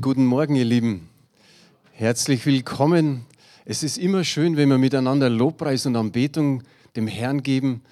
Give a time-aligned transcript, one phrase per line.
[0.00, 1.08] Guten Morgen, ihr Lieben.
[1.92, 3.26] Herzlich willkommen.
[3.64, 6.62] Es ist immer schön, wenn wir miteinander Lobpreis und Anbetung
[6.96, 7.82] dem Herrn geben,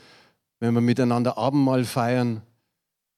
[0.60, 2.42] wenn wir miteinander Abendmahl feiern.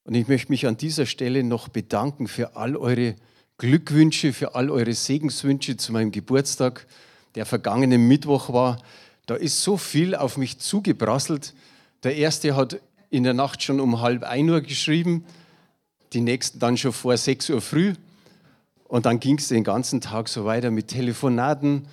[0.04, 3.14] Und ich möchte mich an dieser Stelle noch bedanken für all eure
[3.58, 6.86] Glückwünsche, für all eure Segenswünsche zu meinem Geburtstag,
[7.36, 8.82] der vergangene Mittwoch war.
[9.26, 11.54] Da ist so viel auf mich zugeprasselt.
[12.02, 12.80] Der erste hat
[13.10, 15.24] in der Nacht schon um halb ein Uhr geschrieben,
[16.12, 17.94] die nächsten dann schon vor sechs Uhr früh.
[18.92, 21.88] Und dann ging es den ganzen Tag so weiter mit Telefonaten,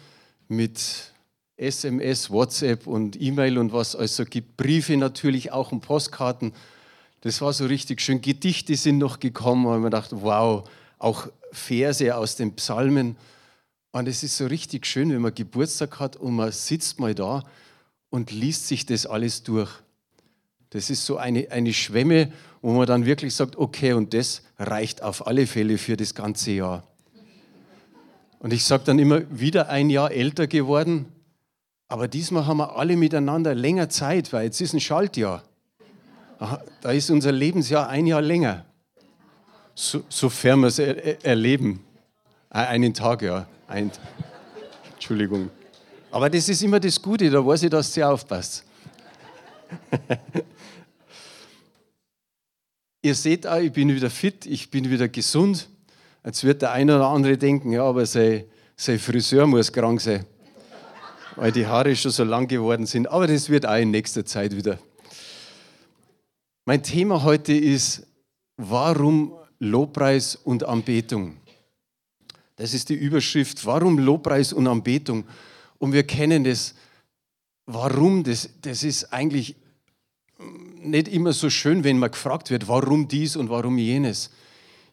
[0.50, 1.14] mit
[1.56, 4.58] SMS, WhatsApp und E-Mail und was es also gibt.
[4.58, 6.52] Briefe natürlich auch und Postkarten.
[7.22, 8.20] Das war so richtig schön.
[8.20, 13.16] Gedichte sind noch gekommen und man dachte, wow, auch Verse aus den Psalmen.
[13.94, 17.46] Und es ist so richtig schön, wenn man Geburtstag hat und man sitzt mal da
[18.10, 19.72] und liest sich das alles durch.
[20.72, 25.02] Das ist so eine, eine Schwemme, wo man dann wirklich sagt, okay, und das reicht
[25.02, 26.84] auf alle Fälle für das ganze Jahr.
[28.40, 31.06] Und ich sage dann immer, wieder ein Jahr älter geworden,
[31.90, 35.44] aber diesmal haben wir alle miteinander länger Zeit, weil jetzt ist ein Schaltjahr.
[36.82, 38.64] Da ist unser Lebensjahr ein Jahr länger,
[39.76, 41.84] so, sofern wir es er, erleben.
[42.50, 43.46] Einen Tag, ja.
[43.68, 43.92] Ein,
[44.94, 45.50] Entschuldigung.
[46.12, 48.64] Aber das ist immer das Gute, da weiß ich, dass du aufpasst.
[53.02, 55.70] Ihr seht auch, ich bin wieder fit, ich bin wieder gesund.
[56.26, 58.44] Jetzt wird der eine oder andere denken, ja, aber sein,
[58.76, 60.26] sein Friseur muss krank sein,
[61.36, 63.08] weil die Haare schon so lang geworden sind.
[63.08, 64.80] Aber das wird auch in nächster Zeit wieder.
[66.66, 68.06] Mein Thema heute ist,
[68.58, 71.38] warum Lobpreis und Anbetung?
[72.58, 75.24] Das ist die Überschrift, warum Lobpreis und Anbetung?
[75.78, 76.76] Und wir kennen das,
[77.66, 79.56] warum, das, das ist eigentlich
[80.82, 84.30] nicht immer so schön, wenn man gefragt wird, warum dies und warum jenes.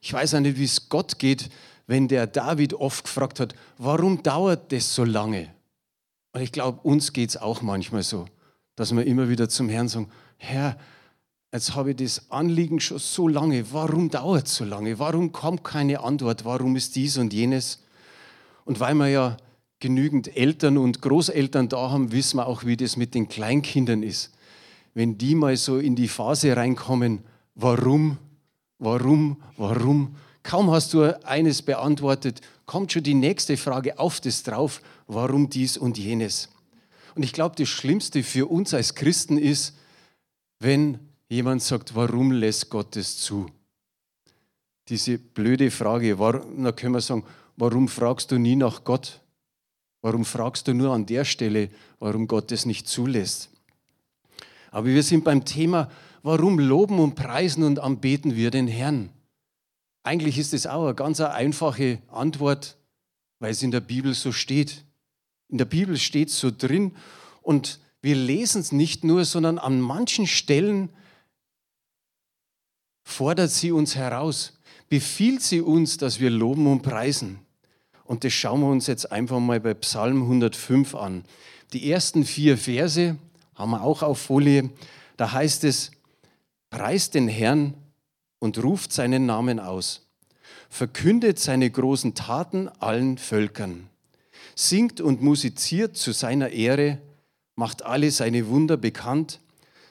[0.00, 1.48] Ich weiß auch nicht, wie es Gott geht,
[1.86, 5.48] wenn der David oft gefragt hat, warum dauert das so lange?
[6.32, 8.26] Und ich glaube, uns geht es auch manchmal so,
[8.74, 10.76] dass wir immer wieder zum Herrn sagen, Herr,
[11.52, 14.98] jetzt habe ich das Anliegen schon so lange, warum dauert es so lange?
[14.98, 16.44] Warum kommt keine Antwort?
[16.44, 17.82] Warum ist dies und jenes?
[18.64, 19.36] Und weil wir ja
[19.78, 24.32] genügend Eltern und Großeltern da haben, wissen wir auch, wie das mit den Kleinkindern ist
[24.96, 27.18] wenn die mal so in die Phase reinkommen,
[27.54, 28.16] warum,
[28.78, 34.80] warum, warum, kaum hast du eines beantwortet, kommt schon die nächste Frage auf das drauf,
[35.06, 36.48] warum dies und jenes.
[37.14, 39.76] Und ich glaube, das Schlimmste für uns als Christen ist,
[40.60, 40.98] wenn
[41.28, 43.50] jemand sagt, warum lässt Gott es zu?
[44.88, 47.24] Diese blöde Frage, da können wir sagen,
[47.56, 49.20] warum fragst du nie nach Gott?
[50.02, 53.50] Warum fragst du nur an der Stelle, warum Gott es nicht zulässt?
[54.70, 55.90] Aber wir sind beim Thema,
[56.26, 59.10] warum loben und preisen und anbeten wir den Herrn?
[60.02, 62.76] Eigentlich ist es auch eine ganz einfache Antwort,
[63.38, 64.84] weil es in der Bibel so steht.
[65.48, 66.96] In der Bibel steht es so drin
[67.42, 70.88] und wir lesen es nicht nur, sondern an manchen Stellen
[73.04, 74.58] fordert sie uns heraus,
[74.88, 77.38] befiehlt sie uns, dass wir loben und preisen.
[78.02, 81.24] Und das schauen wir uns jetzt einfach mal bei Psalm 105 an.
[81.72, 83.16] Die ersten vier Verse,
[83.54, 84.70] haben wir auch auf Folie.
[85.16, 85.92] Da heißt es,
[86.70, 87.74] preist den Herrn
[88.38, 90.06] und ruft seinen Namen aus.
[90.68, 93.88] Verkündet seine großen Taten allen Völkern.
[94.54, 96.98] Singt und musiziert zu seiner Ehre,
[97.54, 99.40] macht alle seine Wunder bekannt.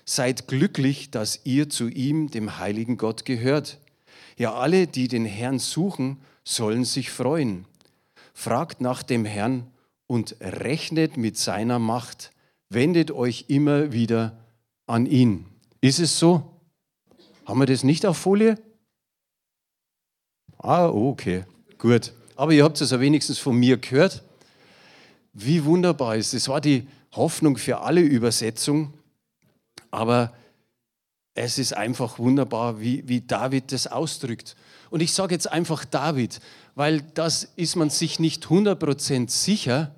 [0.05, 3.79] Seid glücklich, dass ihr zu ihm, dem heiligen Gott, gehört.
[4.37, 7.65] Ja, alle, die den Herrn suchen, sollen sich freuen.
[8.33, 9.67] Fragt nach dem Herrn
[10.07, 12.31] und rechnet mit seiner Macht
[12.69, 14.37] wendet euch immer wieder
[14.87, 15.45] an ihn.
[15.81, 16.54] Ist es so?
[17.45, 18.57] Haben wir das nicht auf Folie?
[20.57, 21.45] Ah, okay,
[21.77, 22.13] gut.
[22.35, 24.23] Aber ihr habt es ja wenigstens von mir gehört.
[25.33, 26.49] Wie wunderbar ist es.
[26.49, 28.93] War die Hoffnung für alle Übersetzungen.
[29.91, 30.33] Aber
[31.35, 34.55] es ist einfach wunderbar, wie, wie David das ausdrückt.
[34.89, 36.39] Und ich sage jetzt einfach David,
[36.73, 39.93] weil das ist man sich nicht 100% sicher,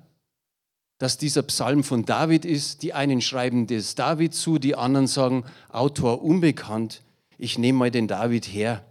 [0.98, 2.82] dass dieser Psalm von David ist.
[2.82, 7.02] Die einen schreiben das David zu, die anderen sagen Autor unbekannt.
[7.38, 8.84] Ich nehme mal den David her.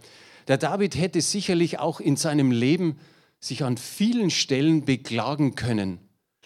[0.48, 2.98] Der David hätte sicherlich auch in seinem Leben
[3.40, 6.00] sich an vielen Stellen beklagen können,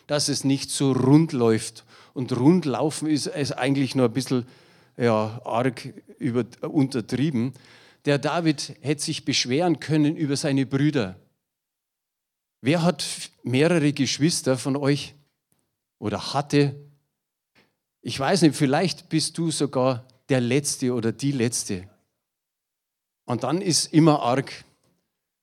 [0.07, 1.85] dass es nicht so rund läuft.
[2.13, 4.45] Und rundlaufen ist es eigentlich nur ein bisschen
[4.97, 7.53] ja, arg über, untertrieben.
[8.05, 11.15] Der David hätte sich beschweren können über seine Brüder.
[12.59, 13.05] Wer hat
[13.43, 15.15] mehrere Geschwister von euch?
[16.01, 16.75] oder hatte.
[18.01, 21.87] Ich weiß nicht, vielleicht bist du sogar der Letzte oder die Letzte.
[23.25, 24.51] Und dann ist immer arg,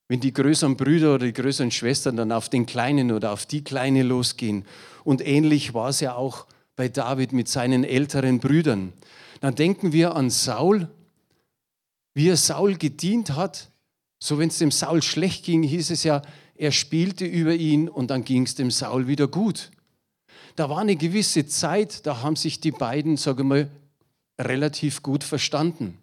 [0.09, 3.63] wenn die größeren Brüder oder die größeren Schwestern dann auf den Kleinen oder auf die
[3.63, 4.65] Kleine losgehen.
[5.05, 6.47] Und ähnlich war es ja auch
[6.77, 8.93] bei David mit seinen älteren Brüdern.
[9.41, 10.89] Dann denken wir an Saul,
[12.15, 13.71] wie er Saul gedient hat.
[14.19, 16.23] So wenn es dem Saul schlecht ging, hieß es ja,
[16.57, 19.71] er spielte über ihn und dann ging es dem Saul wieder gut.
[20.57, 23.71] Da war eine gewisse Zeit, da haben sich die beiden, sage mal,
[24.41, 25.99] relativ gut verstanden.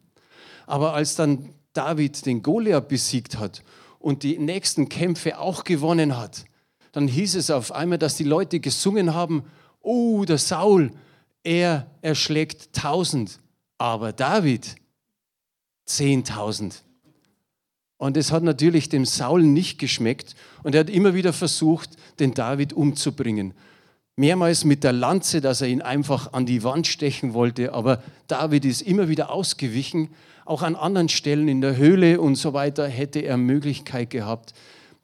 [0.65, 3.63] Aber als dann David den Goliath besiegt hat
[3.99, 6.45] und die nächsten Kämpfe auch gewonnen hat,
[6.91, 9.43] dann hieß es auf einmal, dass die Leute gesungen haben,
[9.81, 10.91] oh, der Saul,
[11.43, 13.39] er erschlägt tausend,
[13.77, 14.75] aber David
[15.85, 16.83] zehntausend.
[17.97, 22.33] Und es hat natürlich dem Saul nicht geschmeckt und er hat immer wieder versucht, den
[22.33, 23.53] David umzubringen.
[24.17, 28.63] Mehrmals mit der Lanze, dass er ihn einfach an die Wand stechen wollte, aber David
[28.63, 30.09] ist immer wieder ausgewichen.
[30.45, 34.53] Auch an anderen Stellen in der Höhle und so weiter hätte er Möglichkeit gehabt,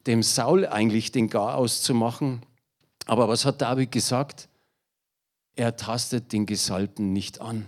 [0.07, 2.41] dem Saul eigentlich den Garaus zu machen.
[3.05, 4.47] Aber was hat David gesagt?
[5.55, 7.67] Er tastet den Gesalbten nicht an.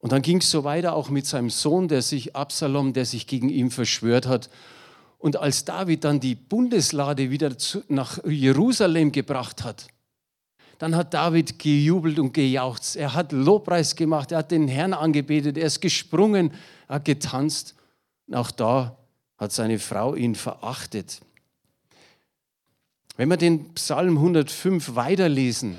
[0.00, 3.26] Und dann ging es so weiter auch mit seinem Sohn, der sich Absalom, der sich
[3.26, 4.50] gegen ihn verschwört hat.
[5.18, 7.54] Und als David dann die Bundeslade wieder
[7.88, 9.88] nach Jerusalem gebracht hat,
[10.78, 12.96] dann hat David gejubelt und gejauchzt.
[12.96, 16.52] Er hat Lobpreis gemacht, er hat den Herrn angebetet, er ist gesprungen,
[16.86, 17.74] er hat getanzt.
[18.28, 18.96] Und auch da
[19.38, 21.20] hat seine Frau ihn verachtet.
[23.16, 25.78] Wenn wir den Psalm 105 weiterlesen,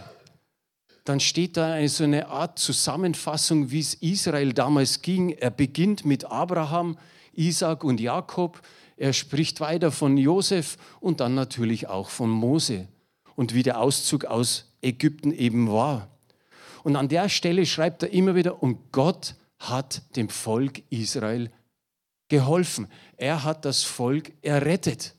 [1.05, 5.29] dann steht da eine, so eine Art Zusammenfassung, wie es Israel damals ging.
[5.29, 6.97] Er beginnt mit Abraham,
[7.33, 8.61] Isaac und Jakob.
[8.99, 12.89] Er spricht weiter von Josef und dann natürlich auch von Mose
[13.37, 16.09] und wie der Auszug aus Ägypten eben war.
[16.83, 21.49] Und an der Stelle schreibt er immer wieder, und Gott hat dem Volk Israel
[22.27, 22.89] geholfen.
[23.15, 25.15] Er hat das Volk errettet.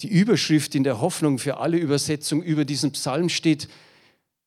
[0.00, 3.68] Die Überschrift in der Hoffnung für alle Übersetzungen über diesen Psalm steht,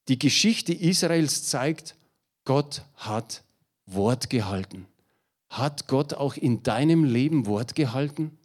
[0.08, 1.96] die Geschichte Israels zeigt,
[2.46, 3.44] Gott hat
[3.86, 4.88] Wort gehalten.
[5.56, 8.38] Hat Gott auch in deinem Leben Wort gehalten?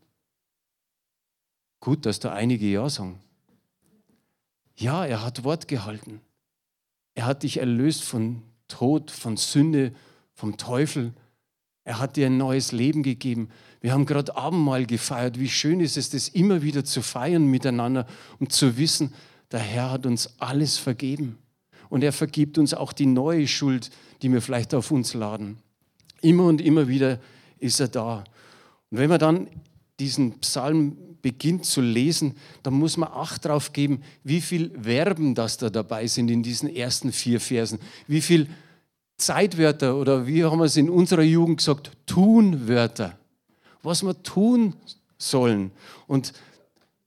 [1.80, 3.18] Gut, dass da einige Ja sagen.
[4.76, 6.20] Ja, er hat Wort gehalten.
[7.16, 9.92] Er hat dich erlöst von Tod, von Sünde,
[10.34, 11.12] vom Teufel.
[11.82, 13.48] Er hat dir ein neues Leben gegeben.
[13.80, 15.40] Wir haben gerade Abendmahl gefeiert.
[15.40, 18.06] Wie schön ist es, das immer wieder zu feiern miteinander
[18.38, 19.12] und zu wissen,
[19.50, 21.38] der Herr hat uns alles vergeben.
[21.88, 23.90] Und er vergibt uns auch die neue Schuld,
[24.22, 25.58] die wir vielleicht auf uns laden.
[26.20, 27.18] Immer und immer wieder
[27.58, 28.24] ist er da.
[28.90, 29.48] Und wenn man dann
[29.98, 35.58] diesen Psalm beginnt zu lesen, dann muss man Acht darauf geben, wie viel Verben das
[35.58, 37.78] da dabei sind in diesen ersten vier Versen.
[38.06, 38.48] Wie viel
[39.18, 43.20] Zeitwörter oder wie haben wir es in unserer Jugend gesagt, Tunwörter
[43.82, 44.74] was wir tun
[45.18, 45.70] sollen.
[46.06, 46.32] Und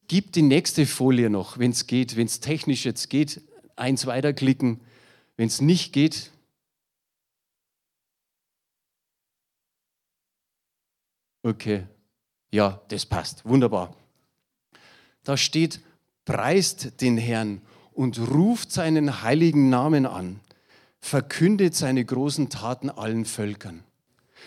[0.07, 3.41] gib die nächste Folie noch, wenn es geht, wenn es technisch jetzt geht,
[3.75, 4.79] eins weiterklicken.
[5.37, 6.31] Wenn es nicht geht,
[11.43, 11.85] okay,
[12.51, 13.95] ja, das passt, wunderbar.
[15.23, 15.81] Da steht,
[16.25, 17.61] preist den Herrn
[17.93, 20.39] und ruft seinen heiligen Namen an,
[20.99, 23.83] verkündet seine großen Taten allen Völkern.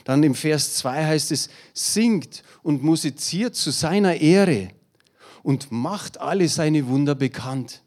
[0.04, 4.70] Dann im Vers 2 heißt es, singt und musiziert zu seiner Ehre
[5.42, 7.82] und macht alle seine Wunder bekannt.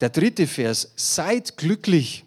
[0.00, 2.24] Der dritte Vers, seid glücklich,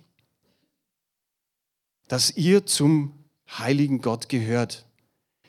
[2.07, 3.13] dass ihr zum
[3.47, 4.87] heiligen Gott gehört.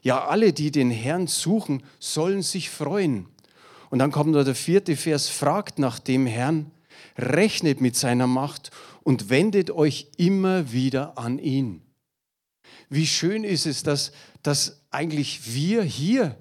[0.02, 3.26] Ja, alle, die den Herrn suchen, sollen sich freuen.
[3.90, 6.70] Und dann kommt da der vierte Vers, fragt nach dem Herrn,
[7.16, 8.70] rechnet mit seiner Macht
[9.02, 11.82] und wendet euch immer wieder an ihn
[12.90, 14.12] wie schön ist es, dass,
[14.42, 16.36] dass eigentlich wir hier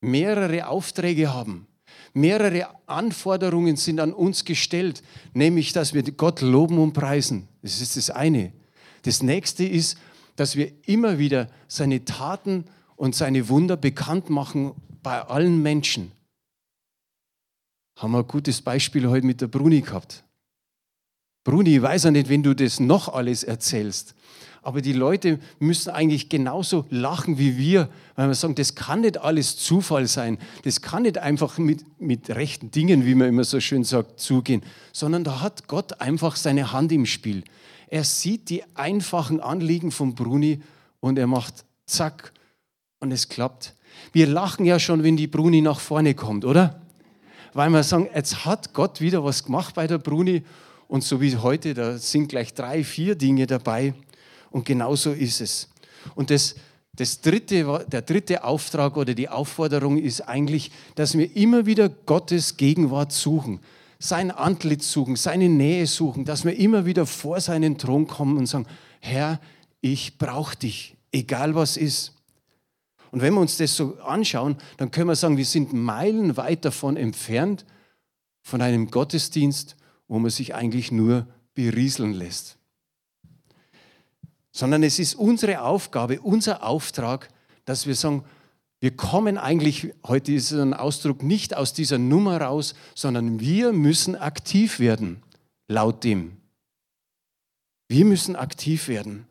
[0.00, 1.66] mehrere Aufträge haben.
[2.14, 5.02] Mehrere Anforderungen sind an uns gestellt,
[5.34, 7.48] nämlich, dass wir Gott loben und preisen.
[7.62, 8.52] Das ist das eine.
[9.02, 9.98] Das nächste ist,
[10.36, 12.64] dass wir immer wieder seine Taten
[12.98, 16.10] und seine Wunder bekannt machen bei allen Menschen.
[17.96, 20.24] Haben wir ein gutes Beispiel heute mit der Bruni gehabt.
[21.44, 24.14] Bruni, ich weiß ja nicht, wenn du das noch alles erzählst,
[24.62, 29.16] aber die Leute müssen eigentlich genauso lachen wie wir, weil wir sagen, das kann nicht
[29.16, 30.36] alles Zufall sein.
[30.64, 34.62] Das kann nicht einfach mit, mit rechten Dingen, wie man immer so schön sagt, zugehen,
[34.92, 37.44] sondern da hat Gott einfach seine Hand im Spiel.
[37.86, 40.60] Er sieht die einfachen Anliegen von Bruni
[41.00, 42.32] und er macht zack
[43.00, 43.74] und es klappt.
[44.12, 46.80] Wir lachen ja schon, wenn die Bruni nach vorne kommt, oder?
[47.52, 50.42] Weil wir sagen, jetzt hat Gott wieder was gemacht bei der Bruni
[50.86, 53.94] und so wie heute, da sind gleich drei, vier Dinge dabei.
[54.50, 55.68] Und genau so ist es.
[56.14, 56.54] Und das
[56.98, 62.56] Das dritte, der dritte Auftrag oder die Aufforderung ist eigentlich, dass wir immer wieder Gottes
[62.56, 63.60] Gegenwart suchen,
[64.00, 68.46] sein Antlitz suchen, seine Nähe suchen, dass wir immer wieder vor seinen Thron kommen und
[68.46, 68.66] sagen,
[69.00, 69.38] Herr,
[69.80, 72.14] ich brauche dich, egal was ist.
[73.10, 76.96] Und wenn wir uns das so anschauen, dann können wir sagen, wir sind meilenweit davon
[76.96, 77.64] entfernt,
[78.42, 82.58] von einem Gottesdienst, wo man sich eigentlich nur berieseln lässt
[84.58, 87.28] sondern es ist unsere Aufgabe, unser Auftrag,
[87.64, 88.24] dass wir sagen,
[88.80, 94.16] wir kommen eigentlich, heute ist ein Ausdruck, nicht aus dieser Nummer raus, sondern wir müssen
[94.16, 95.22] aktiv werden,
[95.68, 96.38] laut dem.
[97.86, 99.28] Wir müssen aktiv werden.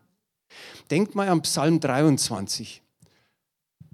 [0.91, 2.81] Denkt mal an Psalm 23.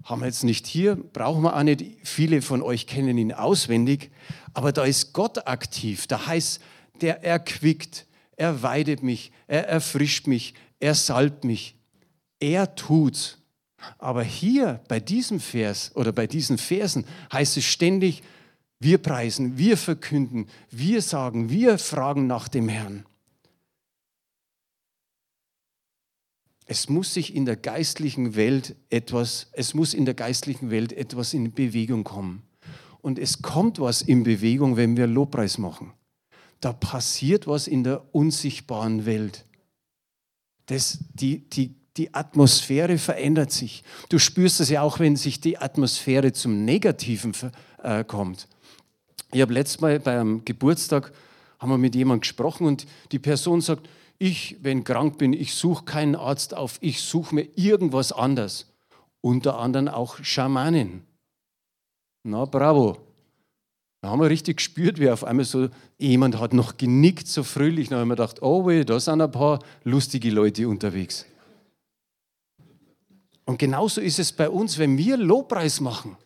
[0.04, 4.12] Haben wir jetzt nicht hier, brauchen wir auch nicht, viele von euch kennen ihn auswendig,
[4.54, 6.08] aber da ist Gott aktiv.
[6.08, 6.62] Da heißt,
[7.02, 11.78] der erquickt, er weidet mich, er erfrischt mich, er salbt mich,
[12.40, 13.38] er tut.
[13.98, 18.24] Aber hier bei diesem Vers oder bei diesen Versen heißt es ständig,
[18.80, 23.06] wir preisen, wir verkünden, wir sagen, wir fragen nach dem Herrn.
[26.74, 31.36] Es muss sich in der geistlichen Welt etwas, es muss in der geistlichen Welt etwas
[31.36, 32.42] in Bewegung kommen.
[33.04, 35.94] Und es kommt was in Bewegung, wenn wir Lobpreis machen.
[36.62, 39.46] Da passiert was in der unsichtbaren Welt.
[40.66, 43.84] Das, die, die, die Atmosphäre verändert sich.
[44.10, 47.34] Du spürst es ja auch, wenn sich die Atmosphäre zum Negativen
[47.84, 48.48] äh, kommt.
[49.32, 51.14] Ich habe letztes Mal beim Geburtstag
[51.60, 55.86] haben wir mit jemandem gesprochen und die Person sagt, ich, wenn krank bin, ich suche
[55.86, 58.72] keinen Arzt auf, ich suche mir irgendwas anderes.
[59.22, 61.04] Unter anderem auch Schamanen.
[62.24, 62.98] Na, bravo.
[64.02, 67.88] Da haben wir richtig gespürt, wie auf einmal so jemand hat noch genickt, so fröhlich.
[67.88, 71.26] Da haben wir gedacht, oh weh, da sind ein paar lustige Leute unterwegs.
[73.46, 76.18] Und genauso ist es bei uns, wenn wir Lobpreis machen,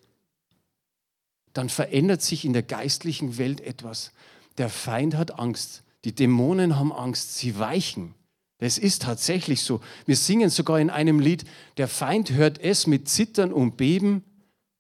[1.54, 4.12] dann verändert sich in der geistlichen Welt etwas.
[4.58, 8.14] Der Feind hat Angst, die Dämonen haben Angst, sie weichen.
[8.60, 9.82] Das ist tatsächlich so.
[10.06, 11.46] Wir singen sogar in einem Lied,
[11.78, 14.24] der Feind hört es mit Zittern und Beben,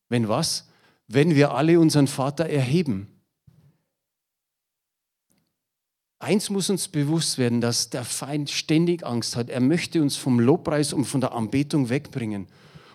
[0.09, 0.67] wenn was?
[1.07, 3.07] wenn wir alle unseren Vater erheben.
[6.19, 9.49] Eins muss uns bewusst werden, dass der Feind ständig Angst hat.
[9.49, 12.47] Er möchte uns vom Lobpreis und von der Anbetung wegbringen.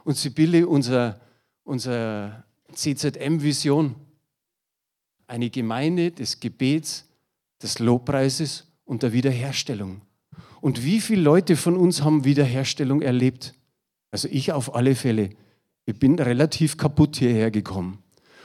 [0.05, 1.21] Und Sibylle, unser,
[1.62, 3.95] unser CZM-Vision,
[5.29, 7.07] eine Gemeinde des Gebets,
[7.62, 10.02] des Lobpreises und der Wiederherstellung.
[10.61, 13.54] Und wie viele Leute von uns haben Wiederherstellung erlebt?
[14.11, 15.31] Also ich auf alle Fälle.
[15.87, 17.99] Ich bin relativ kaputt hierher gekommen.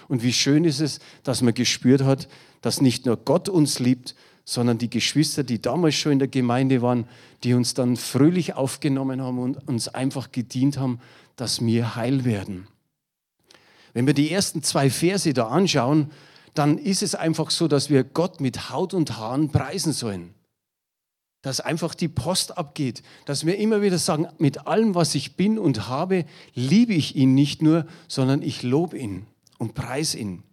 [0.08, 2.28] Und wie schön ist es, dass man gespürt hat,
[2.62, 6.82] dass nicht nur Gott uns liebt, sondern die Geschwister, die damals schon in der Gemeinde
[6.82, 7.06] waren,
[7.44, 11.00] die uns dann fröhlich aufgenommen haben und uns einfach gedient haben,
[11.36, 12.68] dass wir heil werden.
[13.94, 16.12] Wenn wir die ersten zwei Verse da anschauen,
[16.58, 20.34] dann ist es einfach so, dass wir Gott mit Haut und Haaren preisen sollen.
[21.44, 25.60] Dass einfach die Post abgeht, dass wir immer wieder sagen, mit allem, was ich bin
[25.60, 29.28] und habe, liebe ich ihn nicht nur, sondern ich lobe ihn
[29.60, 30.44] und preis ihn.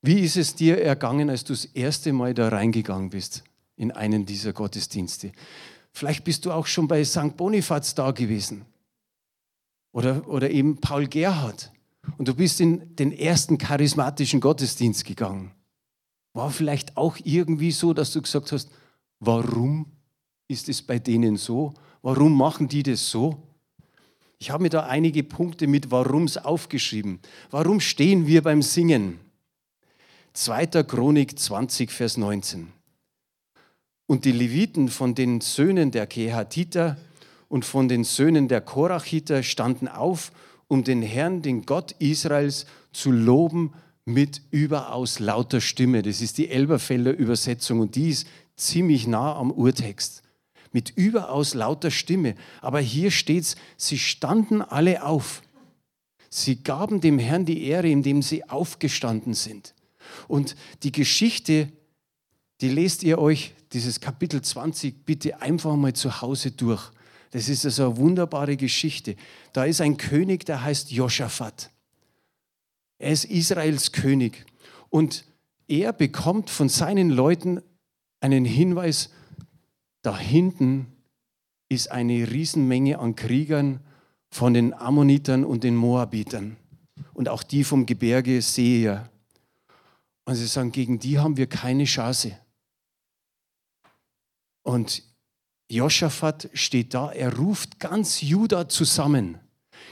[0.00, 3.42] Wie ist es dir ergangen, als du das erste Mal da reingegangen bist
[3.76, 5.32] in einen dieser Gottesdienste?
[5.92, 7.36] Vielleicht bist du auch schon bei St.
[7.36, 8.64] Bonifaz da gewesen
[9.92, 11.72] oder, oder eben Paul Gerhard
[12.18, 15.52] und du bist in den ersten charismatischen Gottesdienst gegangen.
[16.32, 18.70] War vielleicht auch irgendwie so, dass du gesagt hast,
[19.18, 19.86] warum
[20.48, 21.74] ist es bei denen so?
[22.02, 23.42] Warum machen die das so?
[24.38, 27.20] Ich habe mir da einige Punkte mit Warums aufgeschrieben.
[27.50, 29.20] Warum stehen wir beim Singen?
[30.32, 30.66] 2.
[30.84, 32.72] Chronik 20, Vers 19.
[34.06, 36.96] Und die Leviten von den Söhnen der Kehatiter
[37.48, 40.32] und von den Söhnen der Korachiter standen auf,
[40.70, 43.72] um den Herrn, den Gott Israels, zu loben
[44.04, 46.02] mit überaus lauter Stimme.
[46.02, 50.22] Das ist die Elberfelder Übersetzung und die ist ziemlich nah am Urtext
[50.72, 52.36] mit überaus lauter Stimme.
[52.60, 55.42] Aber hier steht's, sie standen alle auf.
[56.28, 59.74] Sie gaben dem Herrn die Ehre, indem sie aufgestanden sind.
[60.28, 61.68] Und die Geschichte,
[62.60, 66.92] die lest ihr euch, dieses Kapitel 20, bitte einfach mal zu Hause durch.
[67.30, 69.16] Das ist also eine wunderbare Geschichte.
[69.52, 71.70] Da ist ein König, der heißt Joschafat.
[72.98, 74.44] Er ist Israels König.
[74.88, 75.24] Und
[75.68, 77.62] er bekommt von seinen Leuten
[78.20, 79.10] einen Hinweis,
[80.02, 80.86] da hinten
[81.68, 83.80] ist eine Riesenmenge an Kriegern
[84.30, 86.56] von den Ammonitern und den Moabitern
[87.14, 89.08] und auch die vom Gebirge Seir.
[90.24, 92.36] Und sie sagen, gegen die haben wir keine Chance.
[94.62, 95.02] Und
[95.70, 99.38] Josaphat steht da, er ruft ganz Juda zusammen.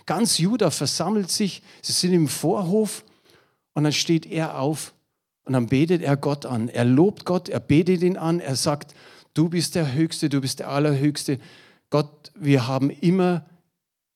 [0.07, 3.05] Ganz Juda versammelt sich, sie sind im Vorhof
[3.75, 4.93] und dann steht er auf
[5.45, 6.69] und dann betet er Gott an.
[6.69, 8.95] Er lobt Gott, er betet ihn an, er sagt,
[9.35, 11.39] du bist der Höchste, du bist der Allerhöchste.
[11.91, 13.47] Gott, wir haben immer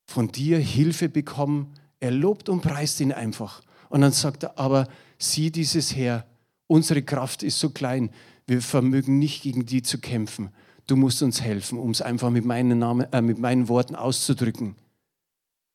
[0.07, 1.75] von dir Hilfe bekommen.
[2.01, 3.63] Er lobt und preist ihn einfach.
[3.89, 6.27] Und dann sagt er, aber sieh dieses Heer,
[6.67, 8.11] unsere Kraft ist so klein,
[8.49, 10.51] wir vermögen nicht gegen die zu kämpfen.
[10.87, 14.77] Du musst uns helfen, um es einfach mit meinen, Namen, äh, mit meinen Worten auszudrücken.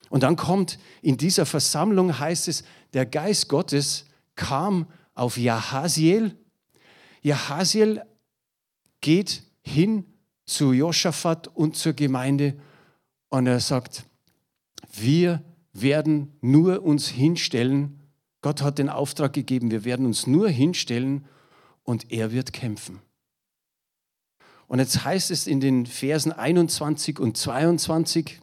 [0.10, 6.38] Und dann kommt in dieser Versammlung, heißt es, der Geist Gottes kam auf Jahaziel.
[7.22, 8.02] Jahaziel
[9.02, 10.06] geht hin
[10.46, 12.58] zu Josaphat und zur Gemeinde
[13.30, 14.06] und er sagt,
[14.94, 18.00] wir werden nur uns hinstellen.
[18.42, 21.26] Gott hat den Auftrag gegeben, wir werden uns nur hinstellen
[21.84, 23.02] und er wird kämpfen.
[24.68, 28.40] Und jetzt heißt es in den Versen 21 und 22,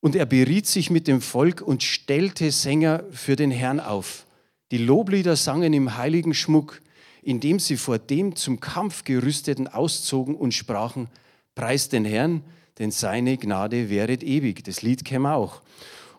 [0.00, 4.26] und er beriet sich mit dem Volk und stellte Sänger für den Herrn auf.
[4.70, 6.80] Die Loblieder sangen im heiligen Schmuck,
[7.22, 11.08] indem sie vor dem zum Kampf gerüsteten auszogen und sprachen,
[11.56, 12.42] Preis den Herrn,
[12.78, 14.62] denn seine Gnade wäret ewig.
[14.62, 15.62] Das Lied käme auch.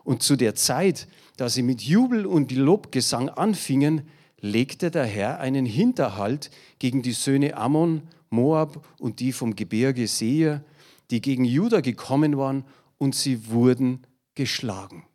[0.04, 1.06] Und zu der Zeit,
[1.36, 4.02] da sie mit Jubel und Lobgesang anfingen,
[4.40, 10.64] legte der Herr einen Hinterhalt gegen die Söhne Ammon, Moab und die vom Gebirge Seir,
[11.10, 12.64] die gegen Juda gekommen waren,
[12.98, 15.06] und sie wurden geschlagen.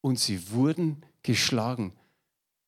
[0.00, 1.92] Und sie wurden geschlagen.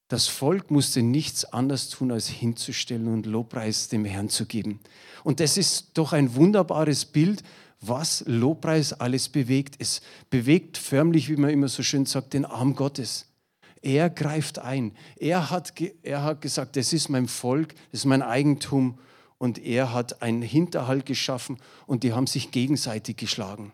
[0.09, 4.81] Das Volk musste nichts anderes tun, als hinzustellen und Lobpreis dem Herrn zu geben.
[5.23, 7.43] Und das ist doch ein wunderbares Bild,
[7.81, 9.77] was Lobpreis alles bewegt.
[9.79, 13.27] Es bewegt förmlich, wie man immer so schön sagt, den Arm Gottes.
[13.83, 14.93] Er greift ein.
[15.17, 18.99] Er hat, er hat gesagt, das ist mein Volk, das ist mein Eigentum.
[19.41, 21.57] Und er hat einen Hinterhalt geschaffen
[21.87, 23.73] und die haben sich gegenseitig geschlagen.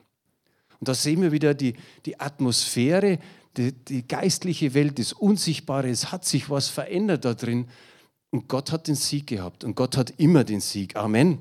[0.79, 3.19] Und da sehen wir wieder die, die Atmosphäre,
[3.57, 5.91] die, die geistliche Welt, das Unsichtbare.
[5.91, 7.67] Es hat sich was verändert da drin.
[8.31, 9.65] Und Gott hat den Sieg gehabt.
[9.65, 10.95] Und Gott hat immer den Sieg.
[10.95, 11.41] Amen.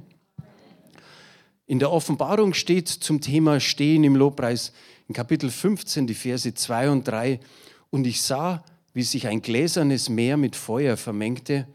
[1.67, 4.73] In der Offenbarung steht zum Thema Stehen im Lobpreis
[5.07, 7.39] in Kapitel 15 die Verse 2 und 3.
[7.91, 11.67] Und ich sah, wie sich ein gläsernes Meer mit Feuer vermengte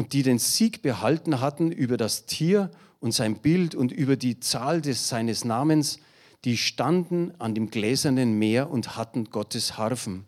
[0.00, 4.40] und die den Sieg behalten hatten über das Tier und sein Bild und über die
[4.40, 5.98] Zahl des seines Namens,
[6.46, 10.24] die standen an dem gläsernen Meer und hatten Gottes Harfen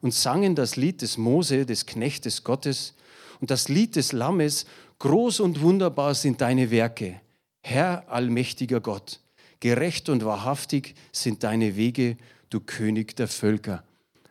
[0.00, 2.94] und sangen das Lied des Mose, des Knechtes Gottes
[3.40, 4.64] und das Lied des Lammes,
[5.00, 7.20] groß und wunderbar sind deine Werke,
[7.64, 9.18] Herr allmächtiger Gott,
[9.58, 12.16] gerecht und wahrhaftig sind deine Wege,
[12.48, 13.82] du König der Völker.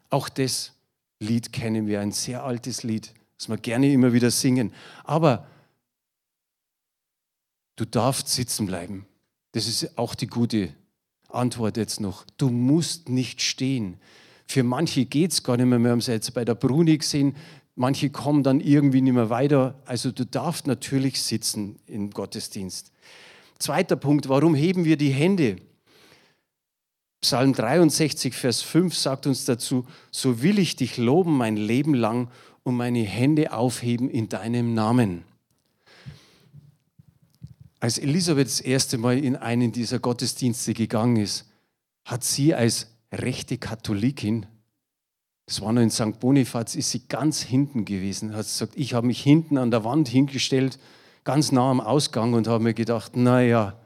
[0.09, 0.71] Auch das
[1.19, 4.73] Lied kennen wir, ein sehr altes Lied, das wir gerne immer wieder singen.
[5.03, 5.47] Aber
[7.75, 9.05] du darfst sitzen bleiben.
[9.51, 10.73] Das ist auch die gute
[11.29, 12.25] Antwort jetzt noch.
[12.37, 13.97] Du musst nicht stehen.
[14.47, 15.79] Für manche geht es gar nicht mehr.
[15.79, 17.35] Wir haben es jetzt bei der Bruni gesehen.
[17.75, 19.81] Manche kommen dann irgendwie nicht mehr weiter.
[19.85, 22.91] Also du darfst natürlich sitzen im Gottesdienst.
[23.59, 25.57] Zweiter Punkt, warum heben wir die Hände?
[27.21, 32.29] Psalm 63, Vers 5 sagt uns dazu, so will ich dich loben mein Leben lang
[32.65, 35.23] und meine Hände aufheben in deinem Namen.
[37.79, 41.45] Als Elisabeth das erste Mal in einen dieser Gottesdienste gegangen ist,
[42.03, 44.47] hat sie als rechte Katholikin,
[45.45, 46.19] das war noch in St.
[46.19, 50.07] Bonifaz, ist sie ganz hinten gewesen, hat gesagt, ich habe mich hinten an der Wand
[50.07, 50.79] hingestellt,
[51.23, 53.77] ganz nah am Ausgang und habe mir gedacht, naja,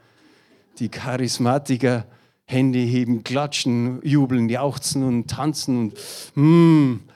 [0.79, 2.05] die Charismatiker,
[2.45, 5.93] Hände heben, klatschen, jubeln, jauchzen und tanzen und
[6.35, 7.08] mm.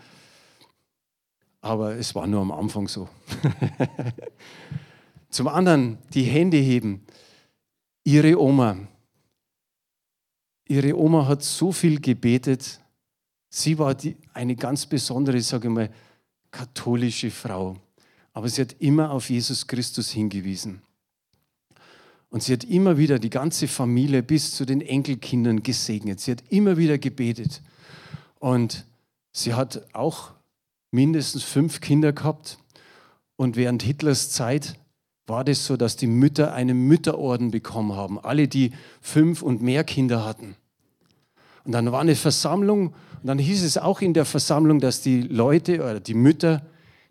[1.63, 3.07] Aber es war nur am Anfang so.
[5.29, 7.05] Zum anderen die Hände heben.
[8.03, 8.77] Ihre Oma.
[10.67, 12.81] Ihre Oma hat so viel gebetet.
[13.49, 15.89] Sie war die, eine ganz besondere, sage ich mal,
[16.51, 17.77] katholische Frau.
[18.33, 20.81] Aber sie hat immer auf Jesus Christus hingewiesen.
[22.29, 26.19] Und sie hat immer wieder die ganze Familie bis zu den Enkelkindern gesegnet.
[26.19, 27.61] Sie hat immer wieder gebetet.
[28.39, 28.85] Und
[29.31, 30.33] sie hat auch
[30.93, 32.59] mindestens fünf Kinder gehabt.
[33.35, 34.79] Und während Hitlers Zeit
[35.25, 38.19] war das so, dass die Mütter einen Mütterorden bekommen haben.
[38.19, 40.55] Alle, die fünf und mehr Kinder hatten.
[41.65, 45.21] Und dann war eine Versammlung und dann hieß es auch in der Versammlung, dass die
[45.21, 46.61] Leute oder die Mütter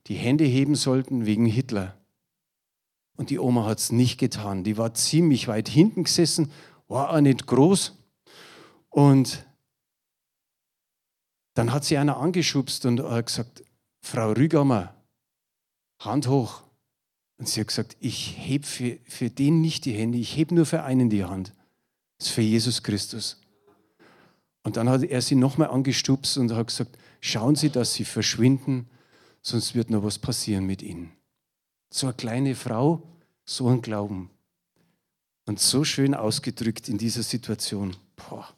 [0.09, 1.97] die Hände heben sollten wegen Hitler.
[3.17, 4.65] Und die Oma hat es nicht getan.
[4.65, 6.51] Die war ziemlich weit hinten gesessen,
[6.89, 7.97] war auch nicht groß.
[8.91, 9.47] Und
[11.55, 13.63] dann hat sie einer angeschubst und gesagt,
[14.03, 14.95] Frau Rügammer,
[16.01, 16.63] Hand hoch.
[17.39, 20.67] Und sie hat gesagt, ich heb für, für den nicht die Hände, ich heb nur
[20.67, 21.53] für einen die Hand.
[22.19, 23.41] Das ist für Jesus Christus.
[24.63, 28.89] Und dann hat er sie nochmal angestupst und hat gesagt, schauen Sie, dass Sie verschwinden,
[29.41, 31.11] sonst wird noch was passieren mit Ihnen.
[31.91, 33.03] So eine kleine Frau,
[33.45, 34.31] so ein Glauben.
[35.47, 37.97] Und so schön ausgedrückt in dieser Situation.
[38.15, 38.55] Boah.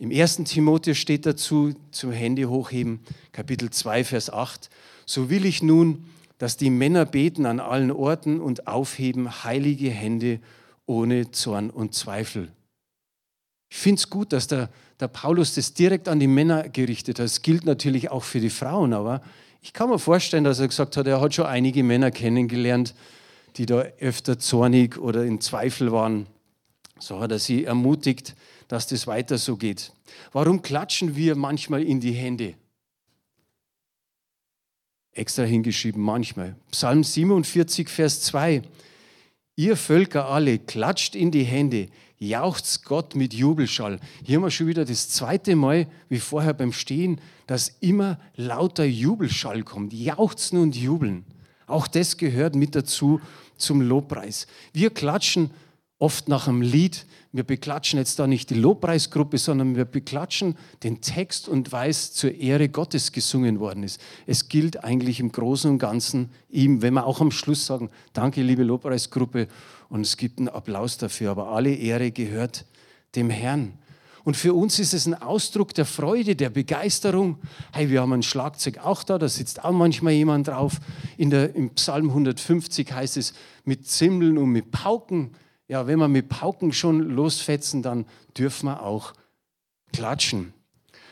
[0.00, 0.44] Im 1.
[0.44, 3.00] Timotheus steht dazu, zum Hände hochheben,
[3.32, 4.70] Kapitel 2, Vers 8.
[5.04, 6.06] So will ich nun,
[6.38, 10.40] dass die Männer beten an allen Orten und aufheben heilige Hände
[10.86, 12.50] ohne Zorn und Zweifel.
[13.68, 17.26] Ich finde es gut, dass der, der Paulus das direkt an die Männer gerichtet hat.
[17.26, 19.20] Das gilt natürlich auch für die Frauen, aber
[19.60, 22.94] ich kann mir vorstellen, dass er gesagt hat, er hat schon einige Männer kennengelernt,
[23.58, 26.26] die da öfter zornig oder in Zweifel waren.
[26.98, 28.34] So hat er sie ermutigt,
[28.70, 29.92] dass das weiter so geht.
[30.30, 32.54] Warum klatschen wir manchmal in die Hände?
[35.10, 36.54] Extra hingeschrieben, manchmal.
[36.70, 38.62] Psalm 47, Vers 2.
[39.56, 43.98] Ihr Völker alle, klatscht in die Hände, jauchzt Gott mit Jubelschall.
[44.22, 48.84] Hier haben wir schon wieder das zweite Mal, wie vorher beim Stehen, dass immer lauter
[48.84, 49.92] Jubelschall kommt.
[49.92, 51.24] Jauchzen und jubeln.
[51.66, 53.20] Auch das gehört mit dazu
[53.56, 54.46] zum Lobpreis.
[54.72, 55.50] Wir klatschen
[56.00, 57.04] oft nach einem Lied.
[57.32, 62.34] Wir beklatschen jetzt da nicht die Lobpreisgruppe, sondern wir beklatschen den Text und weiß zur
[62.34, 64.00] Ehre Gottes gesungen worden ist.
[64.26, 68.42] Es gilt eigentlich im Großen und Ganzen ihm, wenn wir auch am Schluss sagen, danke
[68.42, 69.46] liebe Lobpreisgruppe
[69.88, 72.66] und es gibt einen Applaus dafür, aber alle Ehre gehört
[73.14, 73.74] dem Herrn.
[74.24, 77.38] Und für uns ist es ein Ausdruck der Freude, der Begeisterung.
[77.72, 80.80] Hey, wir haben ein Schlagzeug auch da, da sitzt auch manchmal jemand drauf.
[81.16, 85.30] In der, Im Psalm 150 heißt es, mit Zimmeln und mit Pauken
[85.70, 88.04] ja, wenn wir mit Pauken schon losfetzen, dann
[88.36, 89.12] dürfen wir auch
[89.92, 90.52] klatschen.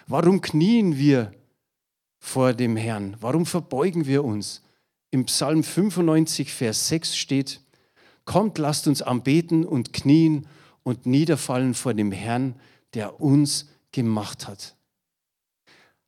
[0.09, 1.33] Warum knien wir
[2.19, 3.17] vor dem Herrn?
[3.21, 4.65] Warum verbeugen wir uns?
[5.13, 7.61] Im Psalm 95, Vers 6 steht,
[8.25, 10.49] Kommt, lasst uns anbeten und knien
[10.83, 12.57] und niederfallen vor dem Herrn,
[12.95, 14.75] der uns gemacht hat.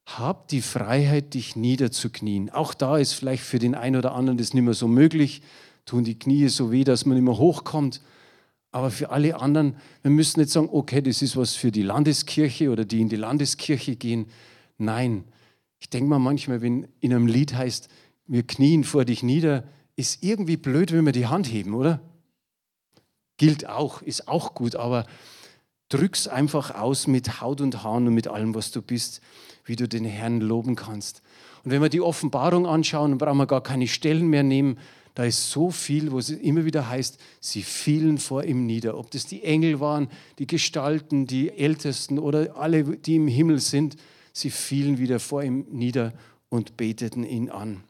[0.06, 2.50] Hab die Freiheit, dich niederzuknien.
[2.50, 5.40] Auch da ist vielleicht für den einen oder anderen das nicht mehr so möglich.
[5.86, 8.00] Tun die Knie so weh, dass man nicht mehr hochkommt.
[8.72, 12.70] Aber für alle anderen, wir müssen nicht sagen, okay, das ist was für die Landeskirche
[12.70, 14.26] oder die in die Landeskirche gehen.
[14.78, 15.24] Nein,
[15.80, 17.88] ich denke mal manchmal, wenn in einem Lied heißt,
[18.26, 19.64] wir knien vor dich nieder,
[19.96, 22.00] ist irgendwie blöd, wenn wir die Hand heben, oder?
[23.38, 25.06] Gilt auch, ist auch gut, aber
[25.88, 29.20] drück's einfach aus mit Haut und Haaren und mit allem, was du bist,
[29.64, 31.22] wie du den Herrn loben kannst.
[31.64, 34.78] Und wenn wir die Offenbarung anschauen, dann brauchen wir gar keine Stellen mehr nehmen,
[35.14, 38.96] da ist so viel, wo es immer wieder heißt, sie fielen vor ihm nieder.
[38.96, 43.96] Ob das die Engel waren, die Gestalten, die Ältesten oder alle, die im Himmel sind,
[44.32, 46.12] sie fielen wieder vor ihm nieder
[46.48, 47.82] und beteten ihn an.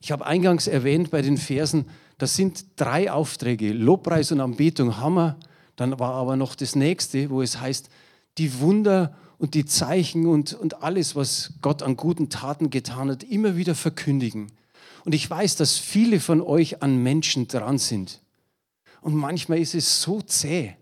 [0.00, 1.86] Ich habe eingangs erwähnt bei den Versen,
[2.18, 3.72] das sind drei Aufträge.
[3.72, 5.36] Lobpreis und Anbetung Hammer.
[5.74, 7.90] Dann war aber noch das nächste, wo es heißt,
[8.38, 13.22] die Wunder und die Zeichen und, und alles, was Gott an guten Taten getan hat,
[13.22, 14.52] immer wieder verkündigen.
[15.06, 18.20] Und ich weiß, dass viele von euch an Menschen dran sind.
[19.00, 20.74] Und manchmal ist es so zäh.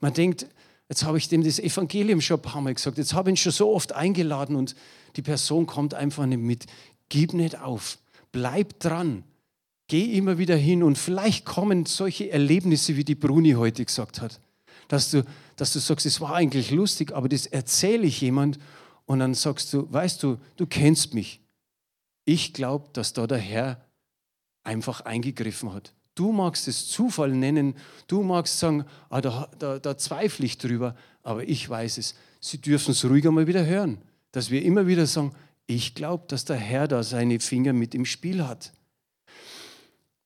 [0.00, 0.48] Man denkt,
[0.88, 3.36] jetzt habe ich dem das Evangelium schon ein paar Mal gesagt, jetzt habe ich ihn
[3.36, 4.74] schon so oft eingeladen und
[5.14, 6.66] die Person kommt einfach nicht mit.
[7.08, 7.98] Gib nicht auf,
[8.32, 9.22] bleib dran,
[9.86, 14.40] geh immer wieder hin und vielleicht kommen solche Erlebnisse, wie die Bruni heute gesagt hat.
[14.88, 18.58] Dass du, dass du sagst, es war eigentlich lustig, aber das erzähle ich jemand
[19.04, 21.38] und dann sagst du, weißt du, du kennst mich.
[22.26, 23.80] Ich glaube, dass da der Herr
[24.64, 25.94] einfach eingegriffen hat.
[26.16, 27.74] Du magst es Zufall nennen,
[28.08, 32.14] du magst sagen, ah, da, da, da zweifle ich drüber, aber ich weiß es.
[32.40, 33.98] Sie dürfen es ruhig einmal wieder hören,
[34.32, 35.34] dass wir immer wieder sagen,
[35.66, 38.72] ich glaube, dass der Herr da seine Finger mit im Spiel hat.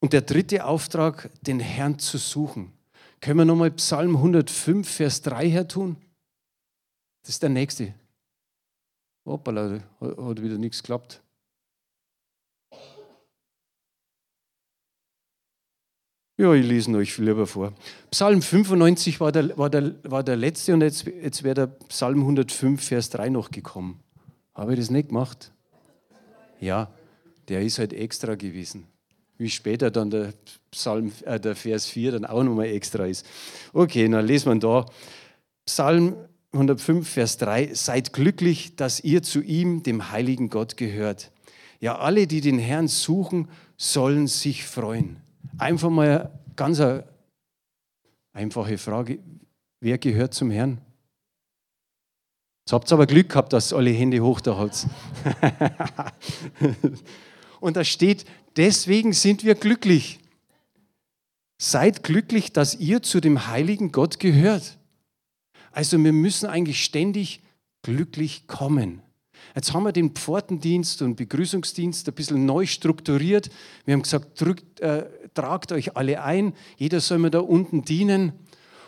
[0.00, 2.72] Und der dritte Auftrag, den Herrn zu suchen.
[3.20, 5.96] Können wir nochmal Psalm 105, Vers 3 her tun?
[7.22, 7.92] Das ist der nächste.
[9.26, 11.20] Hoppala, hat wieder nichts geklappt.
[16.40, 17.74] Ja, ich lese euch lieber vor.
[18.10, 22.20] Psalm 95 war der, war der, war der letzte und jetzt, jetzt wäre der Psalm
[22.20, 24.00] 105, Vers 3 noch gekommen.
[24.54, 25.52] Habe ich das nicht gemacht?
[26.58, 26.90] Ja,
[27.50, 28.86] der ist halt extra gewesen.
[29.36, 30.32] Wie später dann der
[30.70, 33.26] Psalm, äh, der Vers 4 dann auch nochmal extra ist.
[33.74, 34.86] Okay, dann lesen wir da.
[35.66, 36.16] Psalm
[36.52, 37.74] 105, Vers 3.
[37.74, 41.32] Seid glücklich, dass ihr zu ihm, dem heiligen Gott, gehört.
[41.80, 45.18] Ja, alle, die den Herrn suchen, sollen sich freuen.
[45.58, 46.82] Einfach mal eine ganz
[48.32, 49.18] einfache Frage.
[49.80, 50.80] Wer gehört zum Herrn?
[52.64, 54.86] Jetzt habt ihr aber Glück gehabt, dass alle Hände hoch da habt.
[57.60, 58.24] Und da steht,
[58.56, 60.18] Deswegen sind wir glücklich.
[61.58, 64.78] Seid glücklich, dass ihr zu dem heiligen Gott gehört.
[65.72, 67.42] Also wir müssen eigentlich ständig
[67.82, 69.02] glücklich kommen.
[69.54, 73.50] Jetzt haben wir den Pfortendienst und Begrüßungsdienst ein bisschen neu strukturiert.
[73.84, 78.32] Wir haben gesagt, drückt, äh, tragt euch alle ein, jeder soll mir da unten dienen.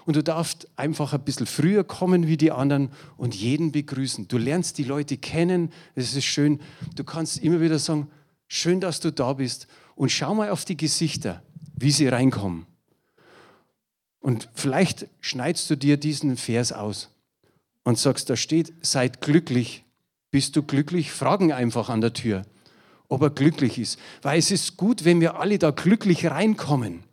[0.05, 4.26] Und du darfst einfach ein bisschen früher kommen wie die anderen und jeden begrüßen.
[4.26, 6.61] Du lernst die Leute kennen, es ist schön.
[6.96, 8.09] Du kannst immer wieder sagen,
[8.48, 9.68] schön, dass du da bist.
[9.94, 11.42] Und schau mal auf die Gesichter,
[11.76, 12.66] wie sie reinkommen.
[14.18, 17.11] Und vielleicht schneidest du dir diesen Vers aus
[17.85, 19.85] und sagst, da steht, seid glücklich.
[20.31, 21.12] Bist du glücklich?
[21.12, 22.42] Fragen einfach an der Tür,
[23.12, 23.98] ob er glücklich ist.
[24.22, 27.05] Weil es ist gut, wenn wir alle da glücklich reinkommen.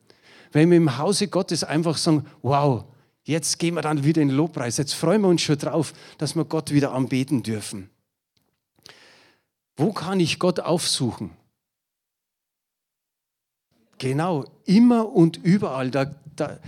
[0.51, 2.85] Wenn wir im Hause Gottes einfach sagen, wow,
[3.23, 4.77] jetzt gehen wir dann wieder in den Lobpreis.
[4.77, 7.89] Jetzt freuen wir uns schon drauf, dass wir Gott wieder anbeten dürfen.
[9.75, 11.31] Wo kann ich Gott aufsuchen?
[13.97, 15.91] Genau, immer und überall.
[15.91, 16.59] Da, da,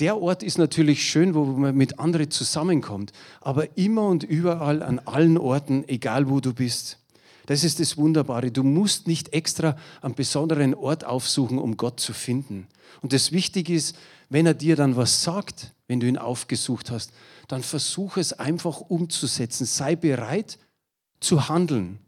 [0.00, 4.98] der Ort ist natürlich schön, wo man mit anderen zusammenkommt, aber immer und überall an
[4.98, 6.98] allen Orten, egal wo du bist.
[7.46, 8.50] Das ist das Wunderbare.
[8.50, 12.68] Du musst nicht extra einen besonderen Ort aufsuchen, um Gott zu finden.
[13.00, 13.96] Und das Wichtige ist,
[14.28, 17.12] wenn er dir dann was sagt, wenn du ihn aufgesucht hast,
[17.48, 19.66] dann versuche es einfach umzusetzen.
[19.66, 20.58] Sei bereit
[21.20, 21.98] zu handeln.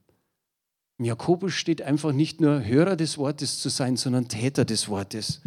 [0.98, 5.40] Im Jakobus steht einfach nicht nur Hörer des Wortes zu sein, sondern Täter des Wortes.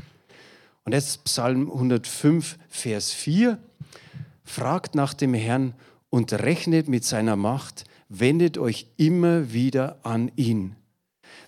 [0.84, 3.58] Und jetzt Psalm 105, Vers 4.
[4.44, 5.74] Fragt nach dem Herrn
[6.10, 10.76] und rechnet mit seiner Macht, wendet euch immer wieder an ihn.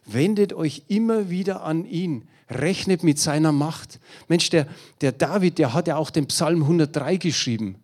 [0.05, 3.99] Wendet euch immer wieder an ihn, rechnet mit seiner Macht.
[4.27, 4.67] Mensch, der,
[5.01, 7.75] der David, der hat ja auch den Psalm 103 geschrieben.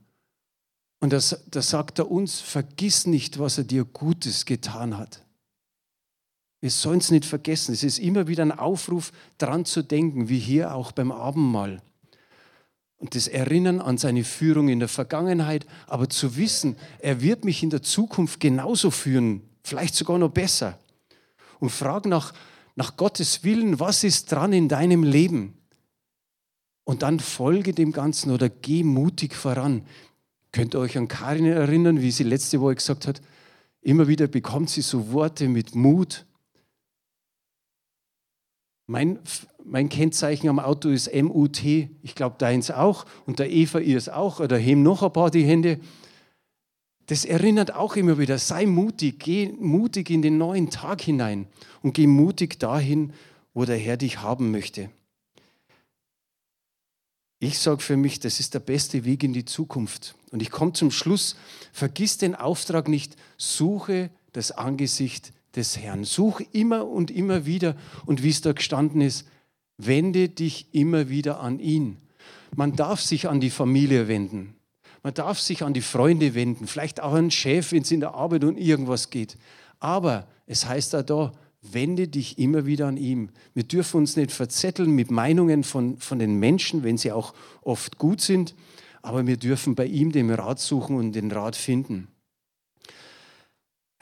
[1.00, 1.22] Und da
[1.62, 5.22] sagt er uns, vergiss nicht, was er dir Gutes getan hat.
[6.62, 7.74] Wir sollen es nicht vergessen.
[7.74, 11.82] Es ist immer wieder ein Aufruf, daran zu denken, wie hier auch beim Abendmahl.
[12.98, 17.62] Und das Erinnern an seine Führung in der Vergangenheit, aber zu wissen, er wird mich
[17.62, 20.80] in der Zukunft genauso führen, vielleicht sogar noch besser.
[21.60, 22.34] Und fragen nach,
[22.76, 25.58] nach Gottes Willen, was ist dran in deinem Leben?
[26.86, 29.86] Und dann folge dem Ganzen oder geh mutig voran.
[30.52, 33.22] Könnt ihr euch an Karin erinnern, wie sie letzte Woche gesagt hat,
[33.82, 36.26] immer wieder bekommt sie so Worte mit Mut,
[38.88, 39.20] mein,
[39.64, 41.64] mein Kennzeichen am Auto ist MUT.
[41.64, 43.06] Ich glaube, deins auch.
[43.26, 44.40] Und der Eva ihr es auch.
[44.40, 45.80] Oder heben noch ein paar die Hände.
[47.08, 48.38] Das erinnert auch immer wieder.
[48.38, 49.20] Sei mutig.
[49.20, 51.48] Geh mutig in den neuen Tag hinein.
[51.82, 53.14] Und geh mutig dahin,
[53.54, 54.90] wo der Herr dich haben möchte.
[57.40, 60.16] Ich sage für mich, das ist der beste Weg in die Zukunft.
[60.32, 61.36] Und ich komme zum Schluss.
[61.74, 63.16] Vergiss den Auftrag nicht.
[63.38, 66.04] Suche das Angesicht des Herrn.
[66.04, 67.76] Such immer und immer wieder.
[68.06, 69.28] Und wie es da gestanden ist,
[69.78, 71.98] wende dich immer wieder an ihn.
[72.56, 74.56] Man darf sich an die Familie wenden.
[75.04, 78.00] Man darf sich an die Freunde wenden, vielleicht auch an den Chef, wenn es in
[78.00, 79.38] der Arbeit um irgendwas geht.
[79.80, 83.30] Aber es heißt auch da, wende dich immer wieder an ihm.
[83.54, 88.00] Wir dürfen uns nicht verzetteln mit Meinungen von, von den Menschen, wenn sie auch oft
[88.00, 88.56] gut sind,
[89.02, 92.08] aber wir dürfen bei ihm den Rat suchen und den Rat finden.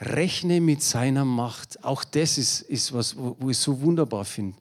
[0.00, 1.82] Rechne mit seiner Macht.
[1.84, 4.56] Auch das ist, ist was, wo, wo ich so wunderbar finde.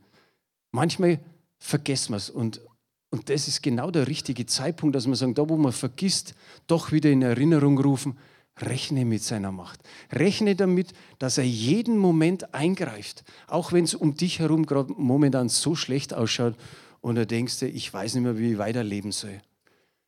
[0.72, 1.20] Manchmal
[1.60, 2.62] vergessen wir es und,
[3.10, 6.34] und das ist genau der richtige Zeitpunkt, dass man sagen, da wo man vergisst,
[6.68, 8.18] doch wieder in Erinnerung rufen,
[8.60, 9.82] rechne mit seiner Macht.
[10.12, 15.50] Rechne damit, dass er jeden Moment eingreift, auch wenn es um dich herum gerade momentan
[15.50, 16.56] so schlecht ausschaut
[17.02, 19.42] und du denkst, ich weiß nicht mehr, wie ich weiterleben soll.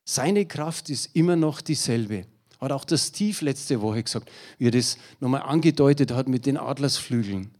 [0.03, 2.25] Seine Kraft ist immer noch dieselbe.
[2.59, 6.57] Hat auch der Steve letzte Woche gesagt, wie er das nochmal angedeutet hat mit den
[6.57, 7.51] Adlersflügeln.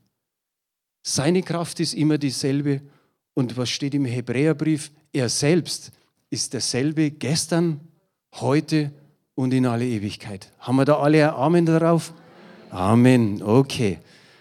[1.03, 2.81] Seine Kraft ist immer dieselbe.
[3.34, 4.91] Und was steht im Hebräerbrief?
[5.12, 5.91] Er selbst
[6.29, 7.79] ist derselbe gestern,
[8.36, 8.91] heute
[9.36, 10.51] und in alle Ewigkeit.
[10.60, 12.13] Haben wir da alle ein Amen darauf?
[12.69, 13.41] Amen.
[13.43, 13.99] Okay.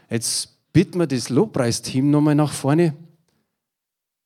[0.09, 2.95] Jetzt bitten wir das Lobpreisteam nochmal nach vorne.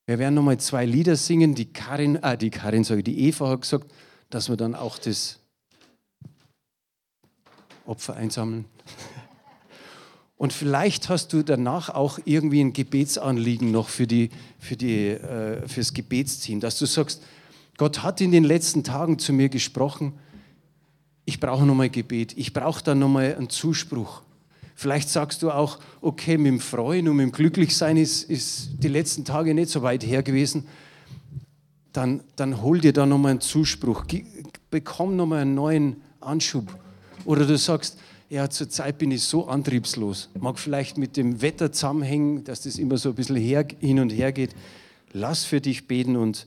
[0.07, 1.55] Wir werden nochmal zwei Lieder singen.
[1.55, 3.93] Die Karin, äh, die Karin, sage die Eva hat gesagt,
[4.31, 5.39] dass wir dann auch das
[7.89, 8.67] Opfer einsammeln.
[10.37, 15.67] Und vielleicht hast du danach auch irgendwie ein Gebetsanliegen noch für, die, für die, äh,
[15.67, 17.25] fürs Gebetsteam, dass du sagst,
[17.77, 20.13] Gott hat in den letzten Tagen zu mir gesprochen,
[21.25, 24.23] ich brauche nochmal Gebet, ich brauche da nochmal einen Zuspruch.
[24.77, 28.89] Vielleicht sagst du auch, okay, mit dem Freuen und mit dem Glücklichsein ist, ist die
[28.89, 30.69] letzten Tage nicht so weit her gewesen.
[31.93, 34.05] Dann, dann hol dir da nochmal einen Zuspruch,
[34.71, 36.79] bekomm nochmal einen neuen Anschub
[37.29, 37.99] oder du sagst,
[38.31, 40.31] ja, zurzeit bin ich so antriebslos.
[40.41, 44.09] Mag vielleicht mit dem Wetter zusammenhängen, dass das immer so ein bisschen her, hin und
[44.09, 44.57] her geht.
[45.13, 46.47] Lass für dich beten und,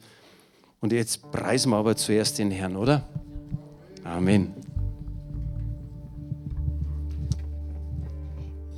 [0.79, 3.07] und jetzt preisen wir aber zuerst den Herrn, oder?
[4.03, 4.55] Amen.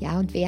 [0.02, 0.42] Ja, und wer